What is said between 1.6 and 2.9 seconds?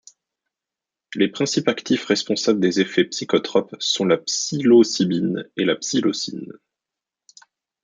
actifs responsables des